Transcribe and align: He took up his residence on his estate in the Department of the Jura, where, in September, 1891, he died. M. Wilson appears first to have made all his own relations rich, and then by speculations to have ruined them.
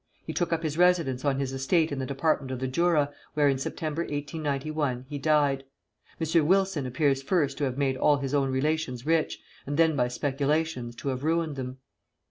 He 0.25 0.33
took 0.33 0.51
up 0.51 0.63
his 0.63 0.79
residence 0.79 1.23
on 1.23 1.37
his 1.37 1.53
estate 1.53 1.91
in 1.91 1.99
the 1.99 2.07
Department 2.07 2.49
of 2.49 2.57
the 2.59 2.67
Jura, 2.67 3.11
where, 3.35 3.47
in 3.47 3.59
September, 3.59 4.01
1891, 4.01 5.05
he 5.07 5.19
died. 5.19 5.63
M. 6.19 6.47
Wilson 6.47 6.87
appears 6.87 7.21
first 7.21 7.55
to 7.59 7.65
have 7.65 7.77
made 7.77 7.97
all 7.97 8.17
his 8.17 8.33
own 8.33 8.51
relations 8.51 9.05
rich, 9.05 9.37
and 9.67 9.77
then 9.77 9.95
by 9.95 10.07
speculations 10.07 10.95
to 10.95 11.09
have 11.09 11.23
ruined 11.23 11.55
them. 11.55 11.77